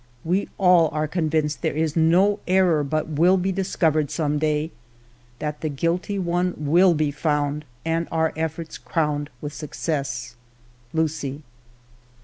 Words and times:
"We 0.25 0.49
all 0.57 0.89
are 0.93 1.07
convinced 1.07 1.61
there 1.61 1.77
is 1.77 1.95
no 1.95 2.39
error 2.47 2.83
but 2.83 3.07
will 3.09 3.37
be 3.37 3.51
discovered 3.51 4.09
some 4.09 4.39
day; 4.39 4.71
that 5.37 5.61
the 5.61 5.69
guilty 5.69 6.17
one 6.17 6.55
will 6.57 6.95
be 6.95 7.11
found, 7.11 7.65
and 7.85 8.07
our 8.11 8.33
efforts 8.35 8.79
crowned 8.79 9.29
with 9.41 9.53
success.... 9.53 10.35
Lucie." 10.91 11.43